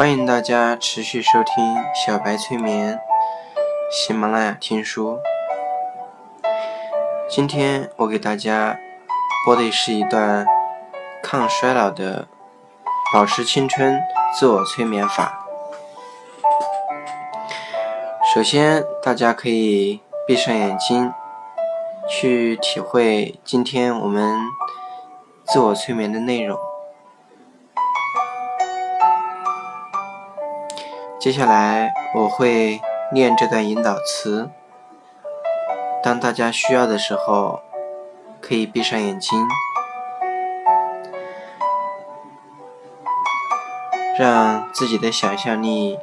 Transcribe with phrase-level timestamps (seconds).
[0.00, 2.98] 欢迎大家持续收听小白催眠，
[3.92, 5.18] 喜马拉雅听书。
[7.28, 8.78] 今天我给大家
[9.44, 10.46] 播的是一段
[11.22, 12.26] 抗衰老的
[13.12, 14.00] 保持青春
[14.32, 15.46] 自我催眠法。
[18.34, 21.12] 首先，大家可以闭上眼睛，
[22.08, 24.40] 去体会今天我们
[25.44, 26.58] 自我催眠的内容。
[31.20, 32.80] 接下来我会
[33.12, 34.48] 念这段引导词，
[36.02, 37.60] 当大家需要的时候，
[38.40, 39.46] 可以闭上眼睛，
[44.18, 45.98] 让自己的想象力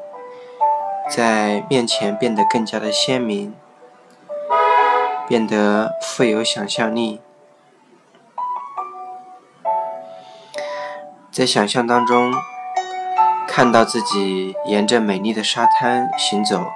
[1.09, 3.55] 在面前变得更加的鲜明，
[5.27, 7.20] 变得富有想象力，
[11.31, 12.31] 在想象当中。
[13.58, 16.72] 看到自己沿着美丽的沙滩行走，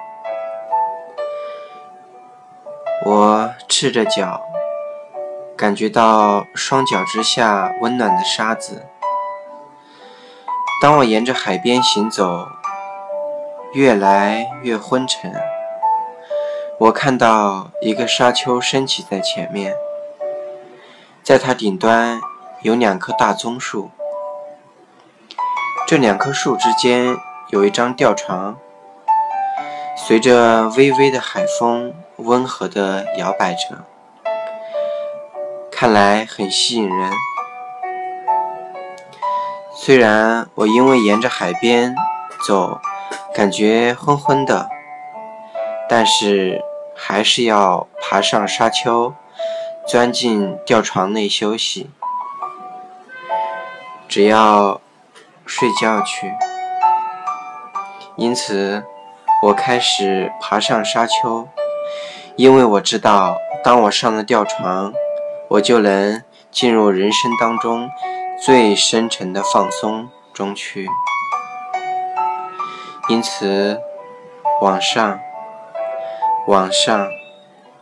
[3.06, 4.42] 我赤着脚，
[5.56, 8.84] 感觉到双脚之下温暖的沙子。
[10.82, 12.48] 当我沿着海边行走，
[13.74, 15.32] 越来越昏沉，
[16.80, 19.76] 我看到一个沙丘升起在前面，
[21.22, 22.20] 在它顶端
[22.62, 23.92] 有两棵大棕树。
[25.86, 27.18] 这两棵树之间
[27.50, 28.56] 有一张吊床，
[29.94, 33.84] 随着微微的海风，温和地摇摆着，
[35.70, 37.12] 看来很吸引人。
[39.74, 41.94] 虽然我因为沿着海边
[42.46, 42.80] 走，
[43.34, 44.70] 感觉昏昏的，
[45.88, 46.62] 但是
[46.96, 49.12] 还是要爬上沙丘，
[49.86, 51.90] 钻进吊床内休息。
[54.08, 54.80] 只要。
[55.54, 56.32] 睡觉去，
[58.16, 58.82] 因此
[59.42, 61.46] 我开始爬上沙丘，
[62.36, 64.94] 因为我知道，当我上了吊床，
[65.50, 67.90] 我就能进入人生当中
[68.42, 70.88] 最深沉的放松中去。
[73.10, 73.78] 因此，
[74.62, 75.20] 往上，
[76.46, 77.06] 往上，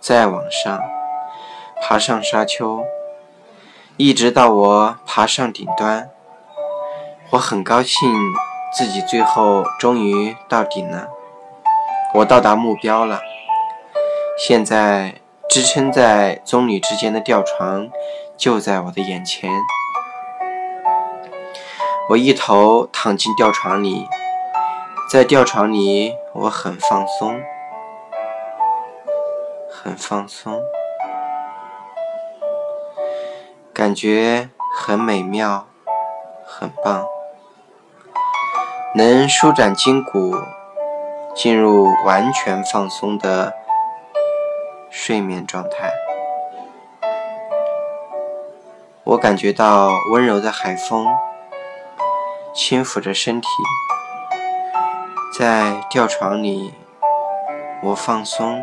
[0.00, 0.80] 再往上，
[1.80, 2.82] 爬上沙丘，
[3.96, 6.10] 一直到我爬上顶端。
[7.32, 8.12] 我很高兴
[8.72, 11.08] 自己最后终于到顶了，
[12.12, 13.20] 我到达目标了。
[14.36, 15.14] 现在
[15.48, 17.88] 支撑在棕榈之间的吊床
[18.36, 19.48] 就在我的眼前，
[22.08, 24.08] 我一头躺进吊床里，
[25.08, 27.40] 在吊床里我很放松，
[29.70, 30.60] 很放松，
[33.72, 35.68] 感觉很美妙，
[36.44, 37.06] 很棒。
[38.92, 40.34] 能舒展筋骨，
[41.32, 43.54] 进入完全放松的
[44.90, 45.92] 睡眠状态。
[49.04, 51.06] 我感觉到温柔的海风
[52.52, 53.46] 轻抚着身体，
[55.38, 56.74] 在吊床里，
[57.84, 58.60] 我放松，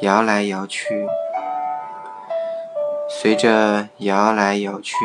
[0.00, 1.06] 摇来摇去，
[3.06, 4.96] 随着摇来摇去。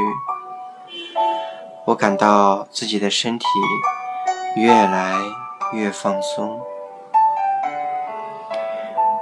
[1.90, 3.46] 我感到自己的身体
[4.56, 5.16] 越来
[5.74, 6.62] 越放松，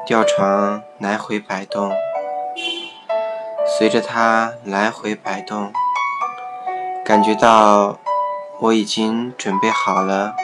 [0.06, 1.94] 吊床来回摆动，
[3.66, 5.72] 随着它来回摆动，
[7.06, 8.00] 感觉到
[8.60, 10.36] 我已经准备好了，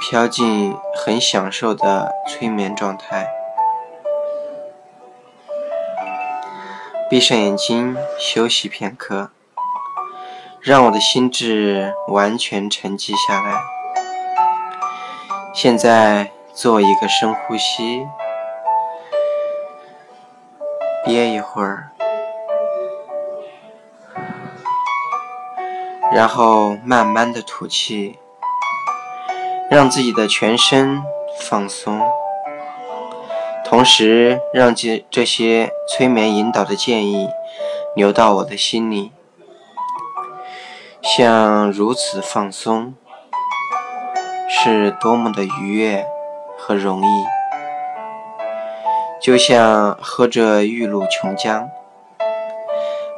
[0.00, 3.28] 飘进很享受的催眠状态。
[7.08, 9.30] 闭上眼睛休息片刻。
[10.60, 13.60] 让我的心智完全沉寂下来。
[15.54, 18.06] 现在做一个深呼吸，
[21.04, 21.90] 憋一会儿，
[26.12, 28.18] 然后慢慢的吐气，
[29.70, 31.02] 让自己的全身
[31.40, 32.00] 放松，
[33.64, 37.28] 同时让这这些催眠引导的建议
[37.96, 39.12] 流到我的心里。
[41.00, 42.94] 像如此放松，
[44.48, 46.06] 是多么的愉悦
[46.58, 47.24] 和容易，
[49.20, 51.68] 就像喝着玉露琼浆。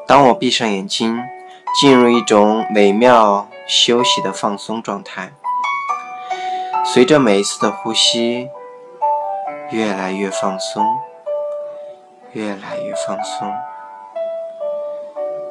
[0.07, 1.21] 当我闭上眼睛，
[1.81, 5.33] 进入一种美妙休息的放松状态，
[6.85, 8.49] 随着每一次的呼吸，
[9.71, 10.85] 越来越放松，
[12.33, 13.53] 越来越放松，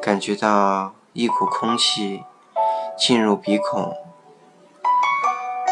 [0.00, 2.24] 感觉到一股空气。
[2.96, 3.96] 进入鼻孔，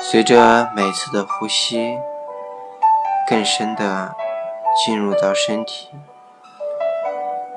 [0.00, 1.98] 随着每次的呼吸，
[3.28, 4.14] 更深的
[4.74, 5.90] 进入到身体。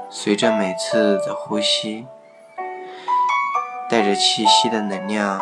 [0.09, 2.05] 随着每次的呼吸，
[3.89, 5.39] 带着气息的能量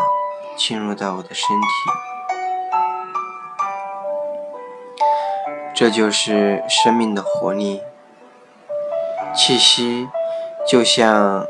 [0.56, 1.68] 进入到我的身体。
[5.74, 7.82] 这就是生命的活力。
[9.34, 10.08] 气息
[10.68, 11.48] 就像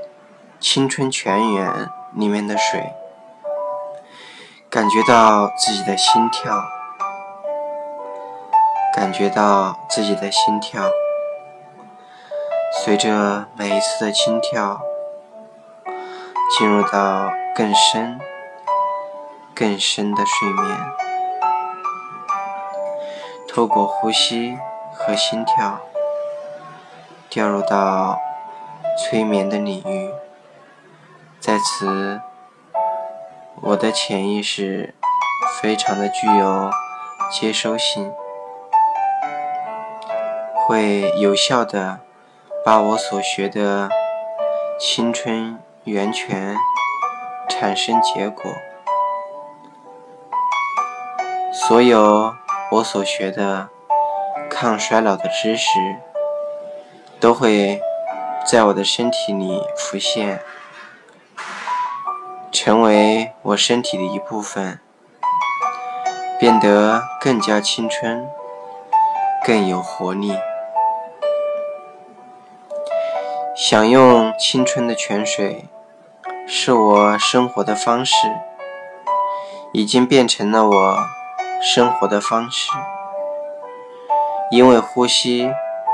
[0.59, 2.93] 青春泉源里面的水，
[4.69, 6.61] 感觉到自己的心跳，
[8.93, 10.89] 感觉到自己的心跳，
[12.83, 14.81] 随着每一次的心跳，
[16.57, 18.19] 进入到更深、
[19.55, 20.77] 更深的睡眠，
[23.47, 24.57] 透过呼吸
[24.93, 25.79] 和心跳。
[27.31, 28.19] 掉入到
[28.97, 30.11] 催眠的领域，
[31.49, 32.21] 在此，
[33.59, 34.93] 我的潜意识
[35.59, 36.69] 非常的具有
[37.31, 38.13] 接收性，
[40.53, 42.01] 会有效的
[42.63, 43.89] 把我所学的
[44.79, 46.55] 青春源泉
[47.49, 48.43] 产生结果，
[51.51, 52.35] 所有
[52.73, 53.69] 我所学的
[54.51, 55.71] 抗衰老的知识。
[57.19, 57.81] 都会
[58.45, 60.41] 在我的身体里浮现，
[62.51, 64.79] 成为我身体的一部分，
[66.39, 68.27] 变得更加青春，
[69.45, 70.33] 更有活力。
[73.55, 75.65] 享用青春的泉水，
[76.47, 78.15] 是我生活的方式，
[79.71, 80.97] 已经变成了我
[81.61, 82.71] 生活的方式，
[84.49, 85.51] 因为呼吸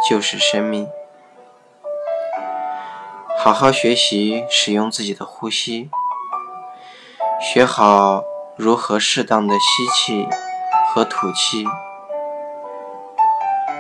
[0.08, 0.88] 就是生命。
[3.38, 5.92] 好好学习使用自己的呼吸，
[7.40, 8.24] 学好
[8.56, 10.28] 如何适当的吸气
[10.90, 11.66] 和吐气。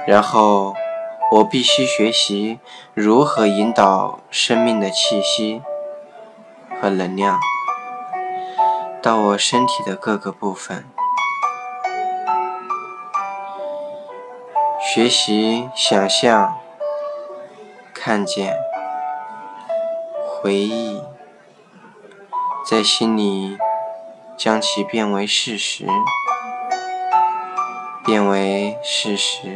[0.05, 0.75] 然后，
[1.31, 2.59] 我必须学习
[2.93, 5.63] 如何引导生命的气息
[6.79, 7.39] 和能量
[9.01, 10.85] 到我身体的各个部分。
[14.79, 16.59] 学习想象，
[17.93, 18.55] 看见。
[20.27, 21.01] 回忆，
[22.67, 23.59] 在心里
[24.35, 25.85] 将其变为事实，
[28.03, 29.55] 变为事实。